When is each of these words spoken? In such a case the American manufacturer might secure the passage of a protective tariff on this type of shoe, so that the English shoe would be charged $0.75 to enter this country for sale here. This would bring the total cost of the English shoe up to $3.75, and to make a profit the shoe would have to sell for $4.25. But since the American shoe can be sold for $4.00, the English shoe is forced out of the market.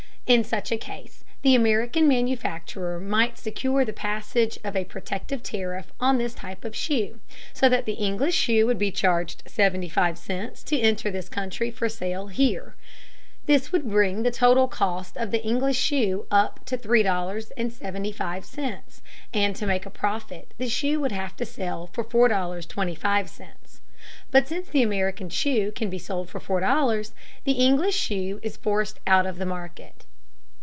In 0.27 0.43
such 0.45 0.71
a 0.71 0.77
case 0.77 1.23
the 1.41 1.55
American 1.55 2.07
manufacturer 2.07 2.99
might 3.01 3.37
secure 3.39 3.83
the 3.83 3.91
passage 3.91 4.57
of 4.63 4.77
a 4.77 4.85
protective 4.85 5.43
tariff 5.43 5.91
on 5.99 6.17
this 6.19 6.33
type 6.33 6.63
of 6.63 6.73
shoe, 6.73 7.19
so 7.53 7.67
that 7.67 7.83
the 7.83 7.95
English 7.95 8.33
shoe 8.35 8.65
would 8.65 8.77
be 8.77 8.93
charged 8.93 9.43
$0.75 9.43 10.63
to 10.63 10.79
enter 10.79 11.11
this 11.11 11.27
country 11.27 11.69
for 11.69 11.89
sale 11.89 12.27
here. 12.27 12.75
This 13.45 13.73
would 13.73 13.89
bring 13.89 14.23
the 14.23 14.31
total 14.31 14.69
cost 14.69 15.17
of 15.17 15.31
the 15.31 15.43
English 15.43 15.77
shoe 15.77 16.25
up 16.31 16.63
to 16.67 16.77
$3.75, 16.77 19.01
and 19.33 19.53
to 19.57 19.65
make 19.67 19.85
a 19.85 19.89
profit 19.89 20.53
the 20.57 20.69
shoe 20.69 21.01
would 21.01 21.11
have 21.11 21.35
to 21.35 21.45
sell 21.45 21.87
for 21.87 22.05
$4.25. 22.05 23.49
But 24.31 24.47
since 24.47 24.69
the 24.69 24.81
American 24.81 25.29
shoe 25.29 25.73
can 25.73 25.89
be 25.89 25.99
sold 25.99 26.29
for 26.29 26.39
$4.00, 26.39 27.11
the 27.43 27.51
English 27.51 27.97
shoe 27.97 28.39
is 28.41 28.55
forced 28.55 29.01
out 29.05 29.25
of 29.25 29.37
the 29.37 29.45
market. 29.45 30.05